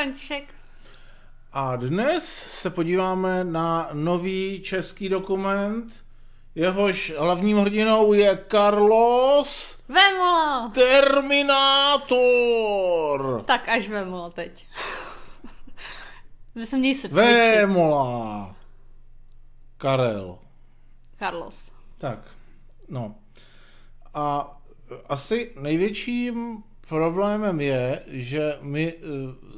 A 0.00 0.02
František. 0.02 0.54
A 1.52 1.76
dnes 1.76 2.24
se 2.48 2.70
podíváme 2.70 3.44
na 3.44 3.88
nový 3.92 4.62
český 4.62 5.08
dokument, 5.08 6.04
jehož 6.54 7.12
hlavním 7.18 7.56
hrdinou 7.56 8.12
je 8.12 8.44
Carlos 8.50 9.78
Vémola! 9.88 10.70
Terminator. 10.74 12.12
Tak 13.42 13.68
až 13.68 13.88
Vémola 13.88 14.30
teď. 14.30 14.66
Myslím, 16.54 16.80
měj 16.80 16.94
se 16.94 17.08
cvičit. 17.08 17.24
Vémola. 17.24 18.56
Karel. 19.76 20.38
Carlos. 21.18 21.70
Tak, 21.98 22.18
no. 22.88 23.14
A 24.14 24.56
asi 25.08 25.52
největším 25.60 26.62
problémem 26.90 27.60
je, 27.60 28.02
že 28.08 28.58
my 28.60 28.94
uh, 28.94 29.10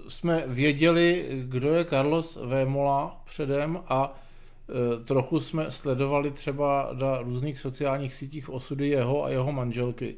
jsme 0.09 0.45
věděli, 0.47 1.27
kdo 1.43 1.75
je 1.75 1.85
Carlos 1.85 2.39
Vémola 2.45 3.23
předem 3.25 3.81
a 3.89 4.09
uh, 4.09 5.05
trochu 5.05 5.41
jsme 5.41 5.71
sledovali 5.71 6.31
třeba 6.31 6.91
na 6.93 7.19
různých 7.19 7.59
sociálních 7.59 8.15
sítích 8.15 8.51
osudy 8.51 8.89
jeho 8.89 9.25
a 9.25 9.29
jeho 9.29 9.53
manželky. 9.53 10.17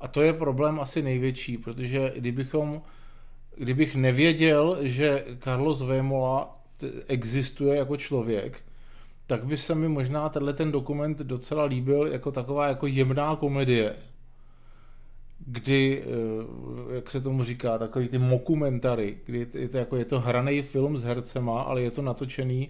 A 0.00 0.08
to 0.08 0.22
je 0.22 0.32
problém 0.32 0.80
asi 0.80 1.02
největší, 1.02 1.58
protože 1.58 2.12
kdybychom, 2.16 2.82
kdybych 3.56 3.94
nevěděl, 3.94 4.78
že 4.80 5.24
Carlos 5.38 5.82
Vémola 5.82 6.58
existuje 7.08 7.76
jako 7.76 7.96
člověk, 7.96 8.60
tak 9.26 9.44
by 9.44 9.56
se 9.56 9.74
mi 9.74 9.88
možná 9.88 10.28
tenhle 10.28 10.52
ten 10.52 10.72
dokument 10.72 11.18
docela 11.18 11.64
líbil 11.64 12.06
jako 12.06 12.32
taková 12.32 12.68
jako 12.68 12.86
jemná 12.86 13.36
komedie 13.36 13.94
kdy, 15.46 16.02
eh, 16.02 16.94
jak 16.94 17.10
se 17.10 17.20
tomu 17.20 17.44
říká, 17.44 17.78
takový 17.78 18.08
ty 18.08 18.18
mokumentary, 18.18 19.18
kdy 19.24 19.46
je 19.54 19.68
to, 19.68 19.78
jako, 19.78 19.96
je 19.96 20.04
to 20.04 20.20
hraný 20.20 20.62
film 20.62 20.98
s 20.98 21.04
hercema, 21.04 21.62
ale 21.62 21.82
je 21.82 21.90
to 21.90 22.02
natočený, 22.02 22.68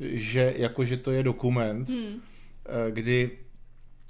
že 0.00 0.54
jakože 0.56 0.96
to 0.96 1.10
je 1.10 1.22
dokument, 1.22 1.88
hmm. 1.88 2.20
kdy 2.90 3.30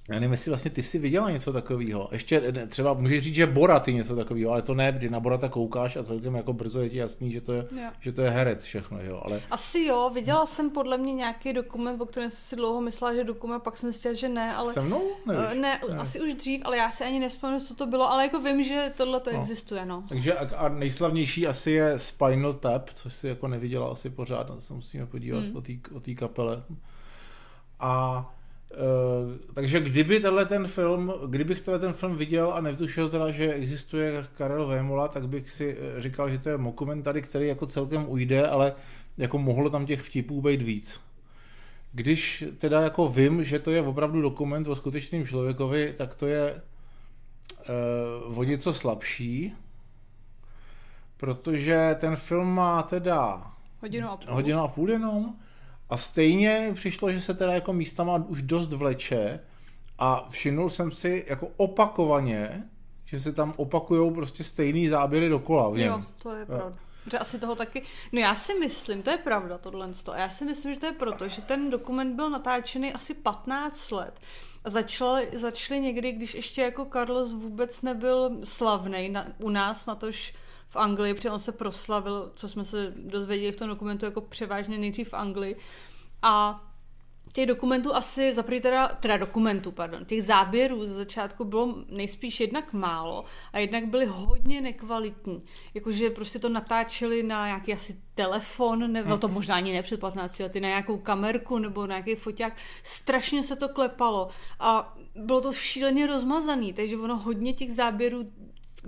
já 0.09 0.15
nevím, 0.15 0.31
jestli 0.31 0.51
vlastně 0.51 0.71
ty 0.71 0.83
si 0.83 0.99
viděla 0.99 1.31
něco 1.31 1.53
takového. 1.53 2.09
Ještě 2.13 2.53
třeba 2.69 2.95
můžeš 2.95 3.25
říct, 3.25 3.35
že 3.35 3.47
Borat 3.47 3.89
je 3.89 3.95
něco 3.95 4.17
takového, 4.17 4.53
ale 4.53 4.63
to 4.63 4.75
ne, 4.75 4.93
kdy 4.93 5.11
na 5.11 5.21
Borata 5.21 5.49
koukáš 5.49 5.97
a 5.97 6.03
celkem 6.03 6.35
jako 6.35 6.53
brzo 6.53 6.81
je 6.81 6.91
ti 6.91 6.97
jasný, 6.97 7.33
že 7.33 7.41
to 7.41 7.53
je, 7.53 7.65
že 8.01 8.13
to 8.13 8.23
je 8.23 8.31
herec 8.31 8.65
všechno. 8.65 8.99
Jo. 9.01 9.23
Ale... 9.25 9.41
Asi 9.51 9.81
jo, 9.85 10.11
viděla 10.15 10.47
jsem 10.47 10.71
podle 10.71 10.99
mě 10.99 11.13
nějaký 11.13 11.53
dokument, 11.53 12.01
o 12.01 12.07
kterém 12.07 12.31
jsem 12.31 12.39
si 12.39 12.57
dlouho 12.57 12.81
myslela, 12.81 13.15
že 13.15 13.25
dokument, 13.25 13.61
pak 13.61 13.77
jsem 13.77 13.91
zjistila, 13.91 14.15
že 14.15 14.29
ne. 14.29 14.55
Ale... 14.55 14.73
Se 14.73 14.81
mnou? 14.81 15.03
Nevíš? 15.27 15.61
Ne, 15.61 15.81
ne, 15.89 15.99
asi 15.99 16.21
už 16.21 16.35
dřív, 16.35 16.63
ale 16.65 16.77
já 16.77 16.91
si 16.91 17.05
ani 17.05 17.19
nespomenu, 17.19 17.61
co 17.61 17.75
to 17.75 17.87
bylo, 17.87 18.13
ale 18.13 18.23
jako 18.23 18.41
vím, 18.41 18.63
že 18.63 18.93
tohle 18.97 19.21
to 19.21 19.33
no. 19.33 19.41
existuje. 19.41 19.87
No. 19.87 20.05
Takže 20.09 20.35
a, 20.35 20.57
a 20.57 20.69
nejslavnější 20.69 21.47
asi 21.47 21.71
je 21.71 21.99
Spinal 21.99 22.53
Tap, 22.53 22.91
což 22.95 23.15
si 23.15 23.29
jako 23.29 23.49
neviděla 23.49 23.93
asi 23.93 24.11
pořád, 24.11 24.49
na 24.49 24.55
to 24.55 24.61
se 24.61 24.75
musíme 24.75 25.07
podívat 25.07 25.45
hmm. 25.45 25.63
o 25.93 26.01
té 26.01 26.15
kapele. 26.15 26.63
A 27.81 28.35
Uh, 28.71 29.55
takže 29.55 29.81
kdyby 29.81 30.21
tenhle 30.21 30.47
ten 30.47 30.67
film, 30.67 31.13
kdybych 31.27 31.61
tenhle 31.61 31.81
ten 31.81 31.93
film 31.93 32.17
viděl 32.17 32.53
a 32.53 32.61
netušil 32.61 33.09
teda, 33.09 33.31
že 33.31 33.53
existuje 33.53 34.27
Karel 34.35 34.67
Vémola, 34.67 35.09
tak 35.09 35.29
bych 35.29 35.51
si 35.51 35.77
eh, 35.79 36.03
říkal, 36.03 36.29
že 36.29 36.39
to 36.39 36.49
je 36.49 36.59
dokumentary, 36.59 37.23
který 37.23 37.47
jako 37.47 37.67
celkem 37.67 38.05
ujde, 38.09 38.49
ale 38.49 38.75
jako 39.19 39.39
mohlo 39.39 39.71
tam 39.71 39.87
těch 39.87 40.01
vtipů 40.03 40.43
být 40.43 40.63
víc. 40.63 41.01
Když 41.93 42.45
teda 42.59 42.81
jako 42.81 43.09
vím, 43.09 43.45
že 43.45 43.59
to 43.59 43.71
je 43.71 43.83
opravdu 43.83 44.23
dokument 44.23 44.67
o 44.69 44.77
skutečném 44.77 45.27
člověkovi, 45.27 45.95
tak 45.99 46.15
to 46.15 46.27
je 46.27 46.63
uh, 48.29 48.39
o 48.39 48.45
něco 48.45 48.75
slabší, 48.75 49.53
protože 51.17 51.97
ten 52.01 52.17
film 52.17 52.49
má 52.49 52.83
teda 52.83 53.53
hodinu 53.81 54.11
a 54.11 54.17
půl, 54.17 54.35
hodinu 54.35 54.61
a 54.61 54.69
půl 54.69 54.91
jenom, 54.91 55.37
a 55.91 55.97
stejně 55.97 56.71
přišlo, 56.75 57.13
že 57.13 57.21
se 57.21 57.35
teda 57.35 57.53
jako 57.53 57.73
místama 57.73 58.25
už 58.29 58.43
dost 58.43 58.73
vleče 58.73 59.41
a 59.99 60.29
všimnul 60.29 60.71
jsem 60.71 60.93
si 60.93 61.25
jako 61.29 61.49
opakovaně, 61.57 62.71
že 63.05 63.21
se 63.21 63.33
tam 63.33 63.55
opakují 63.57 64.15
prostě 64.15 64.45
stejný 64.45 64.89
záběry 64.89 65.29
dokola 65.29 65.69
v 65.69 65.77
něm. 65.79 65.93
Jo, 65.93 66.03
to 66.23 66.33
je 66.33 66.47
pravda. 66.47 66.77
Že 67.11 67.19
asi 67.19 67.39
toho 67.39 67.55
taky... 67.55 67.83
No 68.13 68.21
já 68.21 68.35
si 68.35 68.55
myslím, 68.59 69.03
to 69.03 69.11
je 69.11 69.17
pravda 69.17 69.59
tohle. 69.59 69.89
A 70.13 70.19
já 70.19 70.29
si 70.29 70.45
myslím, 70.45 70.75
že 70.75 70.81
to 70.81 70.87
je 70.87 70.93
proto, 70.93 71.29
že 71.29 71.43
ten 71.43 71.71
dokument 71.71 72.17
byl 72.17 72.31
natáčený 72.31 72.93
asi 72.93 73.15
15 73.15 73.91
let. 73.91 74.21
A 74.65 74.71
začal, 74.71 75.19
začali 75.33 75.81
někdy, 75.81 76.13
když 76.13 76.35
ještě 76.35 76.63
jako 76.63 76.85
Carlos 76.85 77.35
vůbec 77.35 77.83
nebyl 77.83 78.31
slavný 78.45 79.09
na, 79.09 79.27
u 79.39 79.51
nás, 79.51 79.87
na 79.87 79.95
tož 79.95 80.35
v 80.69 80.77
Anglii, 80.77 81.15
protože 81.15 81.31
on 81.31 81.41
se 81.41 81.53
proslavil, 81.53 82.33
co 82.37 82.49
jsme 82.49 82.65
se 82.65 82.93
dozvěděli 82.97 83.53
v 83.53 83.57
tom 83.57 83.69
dokumentu, 83.69 84.05
jako 84.05 84.21
převážně 84.21 84.79
nejdřív 84.79 85.09
v 85.09 85.15
Anglii. 85.15 85.57
A 86.23 86.65
těch 87.33 87.47
dokumentů 87.47 87.95
asi, 87.95 88.35
za 88.35 88.43
teda, 88.43 88.89
teda 88.89 89.17
dokumentů, 89.17 89.73
pardon, 89.73 90.05
těch 90.05 90.25
záběrů 90.25 90.87
ze 90.87 90.93
začátku 90.93 91.45
bylo 91.45 91.75
nejspíš 91.89 92.41
jednak 92.41 92.73
málo 92.73 93.25
a 93.53 93.59
jednak 93.59 93.87
byly 93.87 94.07
hodně 94.07 94.61
nekvalitní. 94.61 95.43
Jakože 95.75 96.11
prostě 96.11 96.39
to 96.39 96.49
natáčeli 96.49 97.23
na 97.23 97.47
nějaký 97.47 97.73
asi 97.73 98.01
telefon, 98.15 98.93
nebo 98.93 99.11
no 99.11 99.19
to 99.19 99.29
možná 99.29 99.57
ani 99.57 99.73
ne 99.73 99.83
před 99.83 100.01
15 100.01 100.39
lety, 100.39 100.61
na 100.61 100.69
nějakou 100.69 100.99
kamerku 100.99 101.59
nebo 101.59 101.87
na 101.87 101.95
nějaký 101.95 102.15
foťák. 102.15 102.57
Strašně 102.83 103.43
se 103.43 103.57
to 103.57 103.69
klepalo 103.69 104.29
a 104.61 104.97
bylo 105.15 105.41
to 105.41 105.53
šíleně 105.53 106.07
rozmazaný, 106.07 106.73
takže 106.73 106.97
ono 106.97 107.17
hodně 107.17 107.53
těch 107.53 107.73
záběrů 107.73 108.33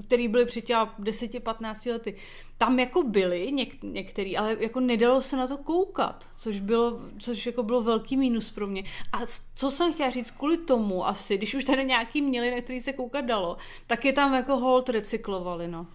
který 0.02 0.28
byly 0.28 0.44
před 0.44 0.60
těma 0.60 0.94
10-15 0.98 1.92
lety, 1.92 2.16
tam 2.58 2.78
jako 2.78 3.02
byly 3.02 3.52
něk, 3.52 3.82
některý, 3.82 4.36
ale 4.36 4.56
jako 4.60 4.80
nedalo 4.80 5.22
se 5.22 5.36
na 5.36 5.46
to 5.46 5.58
koukat, 5.58 6.28
což 6.36 6.60
bylo, 6.60 7.00
což 7.18 7.46
jako 7.46 7.62
bylo 7.62 7.82
velký 7.82 8.16
mínus 8.16 8.50
pro 8.50 8.66
mě. 8.66 8.84
A 9.12 9.18
co 9.54 9.70
jsem 9.70 9.92
chtěla 9.92 10.10
říct, 10.10 10.30
kvůli 10.30 10.56
tomu 10.56 11.06
asi, 11.06 11.36
když 11.36 11.54
už 11.54 11.64
tady 11.64 11.84
nějaký 11.84 12.22
měli, 12.22 12.50
na 12.50 12.60
který 12.60 12.80
se 12.80 12.92
koukat 12.92 13.24
dalo, 13.24 13.56
tak 13.86 14.04
je 14.04 14.12
tam 14.12 14.34
jako 14.34 14.56
hold 14.56 14.88
recyklovali, 14.88 15.68
no. 15.68 15.86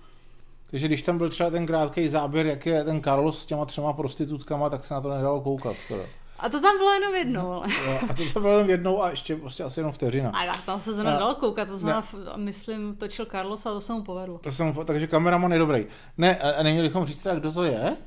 Takže 0.72 0.88
když 0.88 1.02
tam 1.02 1.18
byl 1.18 1.30
třeba 1.30 1.50
ten 1.50 1.66
krátký 1.66 2.08
záběr, 2.08 2.48
jak 2.48 2.66
je 2.66 2.84
ten 2.84 3.04
Carlos 3.04 3.44
s 3.44 3.46
těma 3.46 3.66
třema 3.66 3.94
prostitutkama, 3.94 4.70
tak 4.70 4.86
se 4.86 4.94
na 4.94 5.02
to 5.02 5.10
nedalo 5.10 5.42
koukat 5.42 5.76
skoro. 5.86 6.06
A 6.46 6.50
to 6.50 6.62
tam 6.62 6.78
bylo 6.78 6.94
jenom 6.94 7.16
jednou, 7.16 7.52
ale. 7.52 7.68
Jo, 7.86 8.00
a 8.10 8.14
to 8.14 8.24
tam 8.34 8.42
bylo 8.42 8.54
jenom 8.54 8.70
jednou 8.70 9.04
a 9.04 9.10
ještě 9.10 9.36
prostě 9.36 9.64
asi 9.64 9.80
jenom 9.80 9.92
vteřina. 9.92 10.30
A 10.30 10.46
tak 10.46 10.66
tam 10.66 10.80
se 10.80 10.94
zrovna 10.94 11.18
dalo 11.18 11.36
koukat, 11.36 11.68
to 11.68 11.78
znamená, 11.78 12.08
myslím, 12.36 12.96
točil 12.96 13.26
Carlos 13.26 13.66
a 13.66 13.70
to 13.70 13.82
se 13.82 13.94
mu 13.94 14.04
povedlo. 14.04 14.38
To 14.38 14.52
jsem, 14.52 14.76
takže 14.86 15.08
kameraman 15.08 15.54
je 15.54 15.60
dobrý. 15.60 15.86
Ne, 16.18 16.38
a 16.38 16.64
neměli 16.64 16.88
bychom 16.88 17.06
říct 17.06 17.24
tak, 17.24 17.40
kdo 17.40 17.52
to 17.52 17.64
je? 17.64 17.98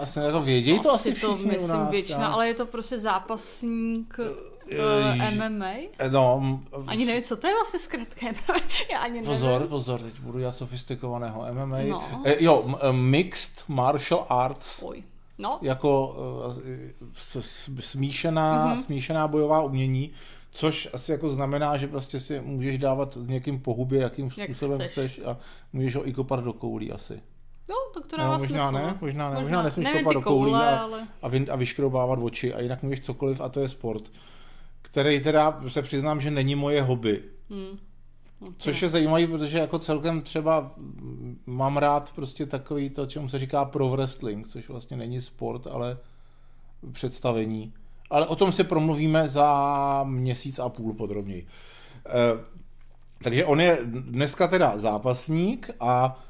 Asi 0.00 0.18
jako 0.18 0.40
vědějí 0.40 0.80
to 0.80 0.92
asi, 0.92 1.12
to 1.12 1.34
všichni 1.34 1.50
myslím 1.50 1.70
u 1.70 1.82
nás, 1.82 1.90
většina, 1.90 2.20
já. 2.20 2.26
ale 2.28 2.48
je 2.48 2.54
to 2.54 2.66
prostě 2.66 2.98
zápasník 2.98 4.18
uh, 4.18 5.48
MMA. 5.48 5.72
No, 6.10 6.60
Ani 6.86 7.04
nevím, 7.04 7.22
co 7.22 7.36
to 7.36 7.46
je 7.46 7.54
vlastně 7.54 7.78
zkrátka. 7.78 8.26
já 8.92 8.98
ani 8.98 9.20
nevím. 9.20 9.26
Pozor, 9.26 9.66
pozor, 9.66 10.00
teď 10.00 10.20
budu 10.20 10.38
já 10.38 10.52
sofistikovaného 10.52 11.46
MMA. 11.52 11.78
No. 11.88 12.22
Eh, 12.24 12.44
jo, 12.44 12.78
Mixed 12.92 13.64
Martial 13.68 14.26
Arts. 14.28 14.82
Oj. 14.82 15.02
No. 15.40 15.58
Jako 15.62 16.16
uh, 16.46 17.40
smíšená, 17.80 18.74
mm-hmm. 18.76 18.80
smíšená 18.82 19.28
bojová 19.28 19.62
umění, 19.62 20.10
což 20.50 20.88
asi 20.92 21.12
jako 21.12 21.30
znamená, 21.30 21.76
že 21.76 21.86
prostě 21.86 22.20
si 22.20 22.40
můžeš 22.40 22.78
dávat 22.78 23.16
s 23.16 23.26
někým 23.26 23.60
po 23.60 23.74
hubě, 23.74 24.00
jakým 24.00 24.30
Jak 24.36 24.48
způsobem 24.48 24.78
chceš. 24.78 24.90
chceš 24.92 25.20
a 25.26 25.36
můžeš 25.72 25.96
ho 25.96 26.08
i 26.08 26.12
kopat 26.12 26.44
do 26.44 26.52
koulí 26.52 26.92
asi. 26.92 27.20
No, 27.68 27.76
tak 27.94 28.06
to 28.06 28.16
dává 28.16 28.32
no, 28.32 28.38
možná 28.38 28.68
smysl. 28.68 28.84
ne, 28.84 28.90
no. 28.90 28.98
možná 29.00 29.24
ne, 29.30 29.34
Možná. 29.34 29.42
možná 29.42 29.62
nesmíš 29.62 29.88
kopat 29.98 30.14
do 30.14 30.22
koulí 30.22 30.50
koule, 30.52 30.68
a, 30.68 30.78
ale- 30.78 31.06
a, 31.22 31.28
vy, 31.28 31.46
a 31.48 31.56
vyškroubávat 31.56 32.18
oči 32.22 32.54
a 32.54 32.60
jinak 32.60 32.82
můžeš 32.82 33.00
cokoliv 33.00 33.40
a 33.40 33.48
to 33.48 33.60
je 33.60 33.68
sport, 33.68 34.02
který 34.82 35.20
teda 35.20 35.60
se 35.68 35.82
přiznám, 35.82 36.20
že 36.20 36.30
není 36.30 36.54
moje 36.54 36.82
hobby. 36.82 37.22
Hmm. 37.50 37.78
Což 38.58 38.82
je 38.82 38.88
zajímavé, 38.88 39.26
protože 39.26 39.58
jako 39.58 39.78
celkem 39.78 40.22
třeba 40.22 40.74
mám 41.46 41.76
rád 41.76 42.12
prostě 42.14 42.46
takový 42.46 42.90
to, 42.90 43.06
čemu 43.06 43.28
se 43.28 43.38
říká 43.38 43.64
pro 43.64 43.88
wrestling, 43.88 44.48
což 44.48 44.68
vlastně 44.68 44.96
není 44.96 45.20
sport, 45.20 45.66
ale 45.66 45.98
představení. 46.92 47.72
Ale 48.10 48.26
o 48.26 48.36
tom 48.36 48.52
si 48.52 48.64
promluvíme 48.64 49.28
za 49.28 50.04
měsíc 50.04 50.58
a 50.58 50.68
půl 50.68 50.94
podrobněji. 50.94 51.46
Eh, 52.06 52.10
takže 53.22 53.44
on 53.44 53.60
je 53.60 53.78
dneska 53.84 54.48
teda 54.48 54.78
zápasník 54.78 55.70
a 55.80 56.22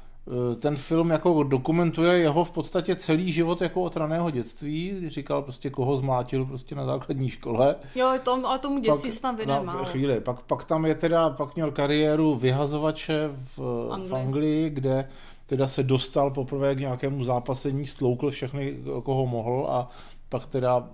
ten 0.59 0.75
film 0.75 1.09
jako 1.09 1.43
dokumentuje 1.43 2.17
jeho 2.17 2.43
v 2.43 2.51
podstatě 2.51 2.95
celý 2.95 3.31
život 3.31 3.61
jako 3.61 3.81
od 3.81 3.97
raného 3.97 4.29
dětství. 4.29 5.09
Říkal 5.09 5.41
prostě, 5.41 5.69
koho 5.69 5.97
zmlátil 5.97 6.45
prostě 6.45 6.75
na 6.75 6.85
základní 6.85 7.29
škole. 7.29 7.75
Jo, 7.95 8.13
tom, 8.23 8.45
ale 8.45 8.59
tomu 8.59 8.79
dětství 8.79 9.11
se 9.11 9.21
tam 9.21 9.37
no, 9.45 9.63
málo. 9.63 9.85
chvíli, 9.85 10.19
pak, 10.19 10.41
pak 10.41 10.65
tam 10.65 10.85
je 10.85 10.95
teda, 10.95 11.29
pak 11.29 11.55
měl 11.55 11.71
kariéru 11.71 12.35
vyhazovače 12.35 13.29
v 13.33 13.57
v 13.57 13.91
Anglii. 13.91 14.13
Anglii, 14.13 14.69
kde 14.69 15.09
teda 15.45 15.67
se 15.67 15.83
dostal 15.83 16.31
poprvé 16.31 16.75
k 16.75 16.79
nějakému 16.79 17.23
zápasení, 17.23 17.85
stloukl 17.85 18.29
všechny, 18.29 18.77
koho 19.03 19.27
mohl 19.27 19.67
a 19.69 19.89
pak 20.29 20.45
teda 20.45 20.89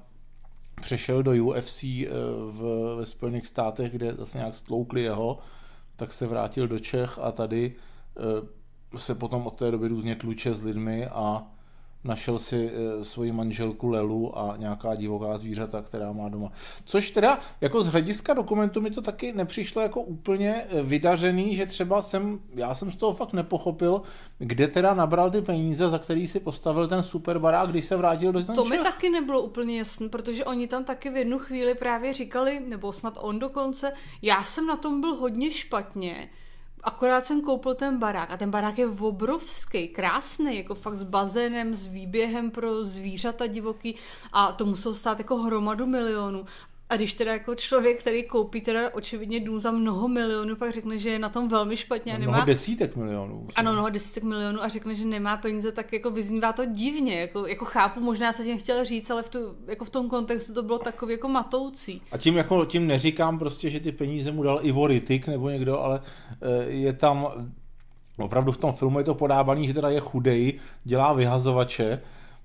přešel 0.81 1.23
do 1.23 1.45
UFC 1.45 1.83
eh, 1.83 2.07
v, 2.49 2.95
ve 2.97 3.05
Spojených 3.05 3.47
státech, 3.47 3.91
kde 3.91 4.13
zase 4.13 4.37
nějak 4.37 4.55
stloukli 4.55 5.01
jeho, 5.01 5.37
tak 5.95 6.13
se 6.13 6.27
vrátil 6.27 6.67
do 6.67 6.79
Čech 6.79 7.19
a 7.21 7.31
tady 7.31 7.73
eh, 8.17 8.47
se 8.95 9.15
potom 9.15 9.47
od 9.47 9.55
té 9.55 9.71
doby 9.71 9.87
různě 9.87 10.15
tluče 10.15 10.53
s 10.53 10.63
lidmi 10.63 11.07
a 11.07 11.43
našel 12.03 12.39
si 12.39 12.71
e, 12.73 13.03
svoji 13.03 13.31
manželku 13.31 13.87
Lelu 13.87 14.39
a 14.39 14.57
nějaká 14.57 14.95
divoká 14.95 15.37
zvířata, 15.37 15.81
která 15.81 16.11
má 16.11 16.29
doma. 16.29 16.51
Což 16.85 17.11
teda, 17.11 17.39
jako 17.61 17.83
z 17.83 17.87
hlediska 17.87 18.33
dokumentu 18.33 18.81
mi 18.81 18.91
to 18.91 19.01
taky 19.01 19.33
nepřišlo 19.33 19.81
jako 19.81 20.01
úplně 20.01 20.63
e, 20.69 20.83
vydařený, 20.83 21.55
že 21.55 21.65
třeba 21.65 22.01
jsem, 22.01 22.39
já 22.55 22.73
jsem 22.73 22.91
z 22.91 22.95
toho 22.95 23.13
fakt 23.13 23.33
nepochopil, 23.33 24.01
kde 24.37 24.67
teda 24.67 24.93
nabral 24.93 25.31
ty 25.31 25.41
peníze, 25.41 25.89
za 25.89 25.99
který 25.99 26.27
si 26.27 26.39
postavil 26.39 26.87
ten 26.87 27.03
super 27.03 27.39
barák, 27.39 27.69
když 27.69 27.85
se 27.85 27.95
vrátil 27.95 28.31
do 28.31 28.43
To 28.43 28.65
mi 28.65 28.77
taky 28.77 29.09
nebylo 29.09 29.41
úplně 29.41 29.77
jasné, 29.77 30.09
protože 30.09 30.45
oni 30.45 30.67
tam 30.67 30.83
taky 30.83 31.09
v 31.09 31.17
jednu 31.17 31.39
chvíli 31.39 31.75
právě 31.75 32.13
říkali, 32.13 32.59
nebo 32.59 32.93
snad 32.93 33.17
on 33.21 33.39
dokonce, 33.39 33.93
já 34.21 34.43
jsem 34.43 34.67
na 34.67 34.75
tom 34.75 35.01
byl 35.01 35.15
hodně 35.15 35.51
špatně, 35.51 36.29
akorát 36.87 37.25
jsem 37.25 37.41
koupil 37.41 37.75
ten 37.75 37.99
barák 37.99 38.31
a 38.31 38.37
ten 38.37 38.51
barák 38.51 38.77
je 38.77 38.87
obrovský, 38.87 39.87
krásný, 39.87 40.57
jako 40.57 40.75
fakt 40.75 40.97
s 40.97 41.03
bazénem, 41.03 41.75
s 41.75 41.87
výběhem 41.87 42.51
pro 42.51 42.85
zvířata 42.85 43.47
divoký 43.47 43.95
a 44.33 44.51
to 44.51 44.65
muselo 44.65 44.95
stát 44.95 45.17
jako 45.17 45.37
hromadu 45.37 45.85
milionů. 45.85 46.45
A 46.89 46.95
když 46.95 47.13
teda 47.13 47.33
jako 47.33 47.55
člověk, 47.55 47.99
který 47.99 48.23
koupí 48.23 48.61
teda 48.61 48.93
očividně 48.93 49.39
dům 49.39 49.59
za 49.59 49.71
mnoho 49.71 50.07
milionů, 50.07 50.55
pak 50.55 50.73
řekne, 50.73 50.97
že 50.97 51.09
je 51.09 51.19
na 51.19 51.29
tom 51.29 51.47
velmi 51.47 51.77
špatně 51.77 52.15
a 52.15 52.17
nemá... 52.17 52.31
Mnoho 52.31 52.45
desítek 52.45 52.95
milionů. 52.95 53.33
Musím. 53.35 53.51
Ano, 53.55 53.73
mnoho 53.73 53.89
desítek 53.89 54.23
milionů 54.23 54.63
a 54.63 54.67
řekne, 54.67 54.95
že 54.95 55.05
nemá 55.05 55.37
peníze, 55.37 55.71
tak 55.71 55.93
jako 55.93 56.11
vyznívá 56.11 56.53
to 56.53 56.65
divně. 56.65 57.19
Jako, 57.19 57.47
jako 57.47 57.65
chápu 57.65 57.99
možná, 57.99 58.33
co 58.33 58.43
tím 58.43 58.57
chtěl 58.57 58.85
říct, 58.85 59.09
ale 59.09 59.23
v, 59.23 59.29
tu, 59.29 59.39
jako 59.67 59.85
v 59.85 59.89
tom 59.89 60.09
kontextu 60.09 60.53
to 60.53 60.63
bylo 60.63 60.79
takový 60.79 61.11
jako 61.11 61.27
matoucí. 61.27 62.01
A 62.11 62.17
tím, 62.17 62.37
jako, 62.37 62.65
tím 62.65 62.87
neříkám 62.87 63.39
prostě, 63.39 63.69
že 63.69 63.79
ty 63.79 63.91
peníze 63.91 64.31
mu 64.31 64.43
dal 64.43 64.59
Ivo 64.61 64.87
Rytik 64.87 65.27
nebo 65.27 65.49
někdo, 65.49 65.79
ale 65.79 66.01
eh, 66.41 66.63
je 66.69 66.93
tam 66.93 67.27
Opravdu 68.17 68.51
v 68.51 68.57
tom 68.57 68.73
filmu 68.73 68.97
je 68.97 69.03
to 69.03 69.15
podávaný, 69.15 69.67
že 69.67 69.73
teda 69.73 69.89
je 69.89 69.99
chudej, 69.99 70.53
dělá 70.83 71.13
vyhazovače, 71.13 72.01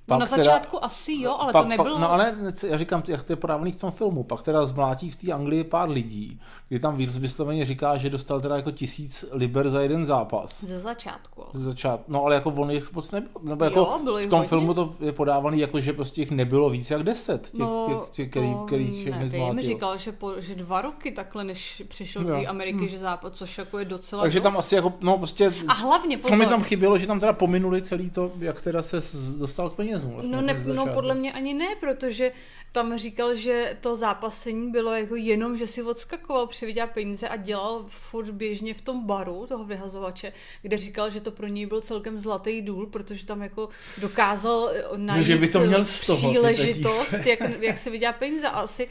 No 0.08 0.18
na 0.18 0.26
začátku 0.26 0.76
teda, 0.76 0.86
asi 0.86 1.12
jo, 1.12 1.36
ale 1.38 1.52
pak, 1.52 1.62
to 1.62 1.68
nebylo... 1.68 1.94
Pak, 1.94 2.00
no 2.00 2.12
ale 2.12 2.34
já 2.68 2.76
říkám, 2.76 3.02
jak 3.08 3.22
to 3.22 3.32
je 3.32 3.36
podávaný 3.36 3.72
v 3.72 3.80
tom 3.80 3.90
filmu, 3.90 4.22
pak 4.22 4.42
teda 4.42 4.66
zmlátí 4.66 5.10
v 5.10 5.16
té 5.16 5.32
Anglii 5.32 5.64
pár 5.64 5.90
lidí, 5.90 6.40
kdy 6.68 6.78
tam 6.78 6.96
vysloveně 6.96 7.66
říká, 7.66 7.96
že 7.96 8.10
dostal 8.10 8.40
teda 8.40 8.56
jako 8.56 8.70
tisíc 8.70 9.24
liber 9.32 9.70
za 9.70 9.80
jeden 9.80 10.04
zápas. 10.04 10.64
Ze 10.64 10.80
začátku. 10.80 11.42
Ze 11.52 11.64
začátku, 11.64 12.12
no 12.12 12.24
ale 12.24 12.34
jako 12.34 12.50
on 12.50 12.70
jich 12.70 12.92
moc 12.92 13.10
nebyl, 13.10 13.30
nebo 13.42 13.64
jako 13.64 13.78
jo, 13.78 13.84
v 13.84 14.28
tom 14.28 14.38
hodně. 14.38 14.48
filmu 14.48 14.74
to 14.74 14.94
je 15.00 15.12
podávaný 15.12 15.60
jako, 15.60 15.80
že 15.80 15.92
prostě 15.92 16.20
jich 16.20 16.30
nebylo 16.30 16.70
víc 16.70 16.90
jak 16.90 17.02
deset, 17.02 17.42
těch, 17.50 17.60
no, 17.60 17.86
těch, 17.88 18.10
těch 18.10 18.30
který, 18.30 18.54
kterých 18.66 19.10
nevím, 19.10 19.28
zmlátil. 19.28 19.62
říkal, 19.62 19.98
že, 19.98 20.12
po, 20.12 20.32
že 20.38 20.54
dva 20.54 20.82
roky 20.82 21.12
takhle, 21.12 21.44
než 21.44 21.82
přišel 21.88 22.24
do 22.24 22.34
té 22.34 22.46
Ameriky, 22.46 22.78
hmm. 22.78 22.88
že 22.88 22.98
západ, 22.98 23.36
což 23.36 23.58
jako 23.58 23.78
je 23.78 23.84
docela 23.84 24.22
Takže 24.22 24.40
tam 24.40 24.56
asi 24.56 24.74
jako, 24.74 24.92
no 25.00 25.18
prostě, 25.18 25.52
a 25.68 25.72
hlavně, 25.72 26.18
pozor. 26.18 26.30
co 26.30 26.36
mi 26.36 26.46
tam 26.46 26.62
chybělo, 26.62 26.98
že 26.98 27.06
tam 27.06 27.20
teda 27.20 27.32
pominuli 27.32 27.82
celý 27.82 28.10
to, 28.10 28.32
jak 28.38 28.62
teda 28.62 28.82
se 28.82 29.02
dostal 29.38 29.70
k 29.70 29.72
penězům. 29.72 29.91
Vlastně, 29.98 30.36
no 30.36 30.42
ne, 30.42 30.62
No 30.74 30.86
podle 30.86 31.14
mě 31.14 31.32
ani 31.32 31.54
ne, 31.54 31.66
protože 31.80 32.32
tam 32.72 32.98
říkal, 32.98 33.34
že 33.34 33.76
to 33.80 33.96
zápasení 33.96 34.70
bylo 34.70 34.96
jako 34.96 35.16
jenom, 35.16 35.56
že 35.56 35.66
si 35.66 35.82
odskakoval, 35.82 36.46
přivydělal 36.46 36.90
peníze 36.94 37.28
a 37.28 37.36
dělal 37.36 37.84
furt 37.88 38.30
běžně 38.30 38.74
v 38.74 38.80
tom 38.80 39.06
baru 39.06 39.46
toho 39.46 39.64
vyhazovače, 39.64 40.32
kde 40.62 40.78
říkal, 40.78 41.10
že 41.10 41.20
to 41.20 41.30
pro 41.30 41.46
něj 41.46 41.66
byl 41.66 41.80
celkem 41.80 42.18
zlatý 42.18 42.62
důl, 42.62 42.86
protože 42.86 43.26
tam 43.26 43.42
jako 43.42 43.68
dokázal 43.98 44.70
najít 44.96 45.18
no, 45.18 45.24
že 45.24 45.36
by 45.36 45.48
to 45.48 45.60
měl 45.60 45.84
z 45.84 46.06
toho, 46.06 46.18
příležitost, 46.18 47.12
jak, 47.24 47.40
jak 47.60 47.78
si 47.78 47.90
vydělá 47.90 48.12
peníze. 48.12 48.48
A 48.48 48.50
asi 48.50 48.88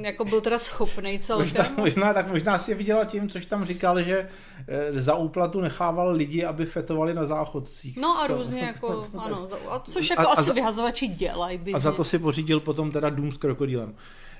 jako 0.00 0.24
byl 0.24 0.40
teda 0.40 0.58
schopný 0.58 1.18
celkem. 1.18 1.46
Možná, 1.46 1.74
možná, 1.76 2.14
tak 2.14 2.28
možná 2.28 2.58
si 2.58 2.70
je 2.70 2.74
viděla 2.74 3.04
tím, 3.04 3.28
což 3.28 3.46
tam 3.46 3.64
říkal, 3.64 4.02
že 4.02 4.28
eh, 4.68 5.00
za 5.00 5.14
úplatu 5.14 5.60
nechával 5.60 6.12
lidi, 6.12 6.44
aby 6.44 6.66
fetovali 6.66 7.14
na 7.14 7.24
záchodcích. 7.24 7.96
No 7.96 8.20
a 8.20 8.26
různě 8.26 8.60
to, 8.60 8.66
jako, 8.86 9.02
to, 9.02 9.08
to, 9.08 9.20
ano, 9.20 9.48
a 9.68 9.78
což 9.78 10.10
jako 10.10 10.28
a, 10.28 10.32
asi 10.32 10.50
a 10.50 10.54
vyhazovači 10.54 11.08
dělají. 11.08 11.74
A 11.74 11.78
za 11.78 11.92
to 11.92 12.04
si 12.04 12.18
pořídil 12.18 12.60
potom 12.60 12.90
teda 12.90 13.10
dům 13.10 13.32
s 13.32 13.36
krokodýlem. 13.36 13.94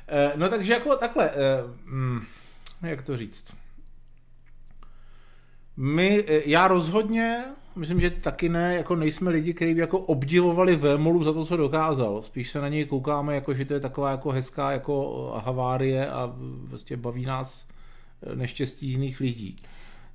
Eh, 0.08 0.32
no 0.36 0.48
takže 0.48 0.72
jako 0.72 0.96
takhle, 0.96 1.30
eh, 1.30 1.62
hm, 1.84 2.24
jak 2.82 3.02
to 3.02 3.16
říct. 3.16 3.44
My, 5.76 6.24
já 6.46 6.68
rozhodně 6.68 7.44
myslím, 7.76 8.00
že 8.00 8.10
taky 8.10 8.48
ne, 8.48 8.74
jako 8.74 8.96
nejsme 8.96 9.30
lidi, 9.30 9.54
kteří 9.54 9.74
by 9.74 9.80
jako 9.80 9.98
obdivovali 9.98 10.76
Vémolu 10.76 11.24
za 11.24 11.32
to, 11.32 11.46
co 11.46 11.56
dokázal. 11.56 12.22
Spíš 12.22 12.50
se 12.50 12.60
na 12.60 12.68
něj 12.68 12.84
koukáme, 12.84 13.34
jako, 13.34 13.54
že 13.54 13.64
to 13.64 13.74
je 13.74 13.80
taková 13.80 14.10
jako 14.10 14.30
hezká 14.30 14.72
jako 14.72 15.30
havárie 15.44 16.10
a 16.10 16.32
vlastně 16.38 16.96
baví 16.96 17.26
nás 17.26 17.66
neštěstí 18.34 18.86
jiných 18.88 19.20
lidí. 19.20 19.56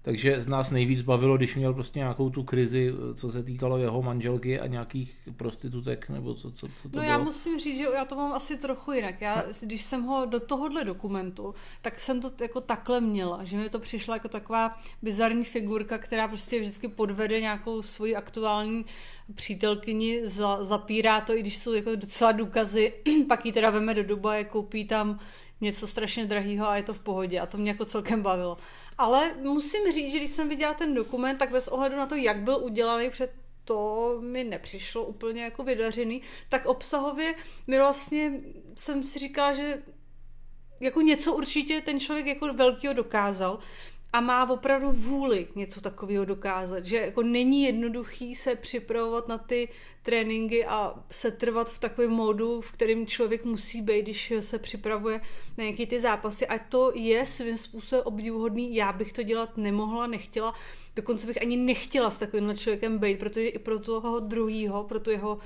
Takže 0.07 0.42
z 0.42 0.48
nás 0.48 0.71
nejvíc 0.71 1.01
bavilo, 1.01 1.38
když 1.38 1.56
měl 1.56 1.74
prostě 1.74 2.00
nějakou 2.00 2.30
tu 2.30 2.44
krizi, 2.44 2.94
co 3.15 3.31
se 3.31 3.44
týkalo 3.44 3.77
jeho 3.77 4.01
manželky 4.01 4.59
a 4.59 4.68
nějakých 4.68 5.18
prostitutek, 5.38 6.09
nebo 6.09 6.33
co, 6.33 6.51
co, 6.51 6.68
co 6.68 6.83
to 6.83 6.88
No 6.89 6.89
bylo. 6.89 7.04
já 7.04 7.18
musím 7.18 7.59
říct, 7.59 7.77
že 7.77 7.86
já 7.95 8.06
to 8.06 8.15
mám 8.15 8.33
asi 8.33 8.57
trochu 8.57 8.92
jinak. 8.92 9.21
Já, 9.21 9.44
když 9.62 9.83
jsem 9.83 10.04
ho 10.04 10.25
do 10.25 10.39
tohohle 10.39 10.83
dokumentu, 10.83 11.56
tak 11.81 12.00
jsem 12.00 12.21
to 12.21 12.31
jako 12.42 12.62
takhle 12.62 13.01
měla, 13.01 13.44
že 13.44 13.57
mi 13.57 13.69
to 13.69 13.80
přišla 13.80 14.15
jako 14.15 14.27
taková 14.27 14.80
bizarní 15.01 15.44
figurka, 15.44 15.98
která 15.98 16.27
prostě 16.27 16.59
vždycky 16.59 16.88
podvede 16.88 17.42
nějakou 17.42 17.81
svoji 17.81 18.15
aktuální 18.15 18.86
přítelkyni, 19.36 20.21
za, 20.24 20.63
zapírá 20.63 21.21
to, 21.21 21.36
i 21.36 21.39
když 21.39 21.57
jsou 21.57 21.74
jako 21.74 21.95
docela 21.95 22.31
důkazy, 22.31 22.94
pak 23.27 23.45
ji 23.45 23.51
teda 23.51 23.69
veme 23.69 23.94
do 23.94 24.04
Dubaje, 24.04 24.44
koupí 24.44 24.86
tam 24.86 25.19
něco 25.62 25.88
strašně 25.88 26.25
drahého 26.25 26.68
a 26.68 26.75
je 26.75 26.83
to 26.83 26.94
v 26.94 27.00
pohodě 27.00 27.39
a 27.39 27.45
to 27.45 27.57
mě 27.57 27.71
jako 27.71 27.86
celkem 27.86 28.21
bavilo. 28.21 28.57
Ale 28.98 29.33
musím 29.42 29.92
říct, 29.92 30.12
že 30.12 30.18
když 30.18 30.31
jsem 30.31 30.50
viděla 30.50 30.74
ten 30.74 30.94
dokument, 30.94 31.38
tak 31.38 31.51
bez 31.51 31.68
ohledu 31.68 31.95
na 31.95 32.06
to, 32.06 32.15
jak 32.15 32.44
byl 32.44 32.57
udělaný 32.63 33.09
před 33.09 33.31
to 33.68 34.18
mi 34.21 34.44
nepřišlo 34.44 35.06
úplně 35.06 35.44
jako 35.44 35.63
vydařený, 35.63 36.21
tak 36.50 36.65
obsahově 36.65 37.36
mi 37.68 37.77
vlastně 37.77 38.31
jsem 38.75 39.04
si 39.04 39.19
říkala, 39.19 39.54
že 39.54 39.83
jako 40.80 41.01
něco 41.01 41.33
určitě 41.33 41.81
ten 41.81 42.00
člověk 42.00 42.25
jako 42.25 42.54
velkého 42.54 42.94
dokázal 42.94 43.59
a 44.13 44.21
má 44.21 44.50
opravdu 44.50 44.92
vůli 44.92 45.48
něco 45.56 45.81
takového 45.81 46.25
dokázat, 46.25 46.86
že 46.86 46.98
jako 46.98 47.24
není 47.24 47.63
jednoduchý 47.63 48.36
se 48.36 48.56
připravovat 48.56 49.27
na 49.27 49.38
ty 49.38 49.69
tréninky 50.04 50.65
a 50.65 50.94
se 51.12 51.31
trvat 51.31 51.69
v 51.69 51.80
takovém 51.80 52.11
módu, 52.11 52.61
v 52.61 52.71
kterém 52.71 53.07
člověk 53.07 53.45
musí 53.45 53.81
být, 53.81 54.02
když 54.02 54.33
se 54.40 54.59
připravuje 54.59 55.21
na 55.57 55.64
nějaké 55.64 55.85
ty 55.85 55.99
zápasy. 55.99 56.47
A 56.47 56.59
to 56.59 56.92
je 56.95 57.26
svým 57.26 57.57
způsobem 57.57 58.06
obdivuhodný, 58.06 58.76
já 58.76 58.94
bych 58.94 59.14
to 59.14 59.23
dělat 59.23 59.57
nemohla, 59.57 60.07
nechtěla, 60.07 60.54
dokonce 60.95 61.28
bych 61.28 61.42
ani 61.42 61.57
nechtěla 61.57 62.09
s 62.09 62.18
takovým 62.18 62.57
člověkem 62.57 62.97
být, 62.97 63.19
protože 63.19 63.47
i 63.47 63.59
pro 63.59 63.80
toho 63.80 64.19
druhýho, 64.19 64.83
pro 64.83 64.99
tu 64.99 65.09
jeho 65.09 65.40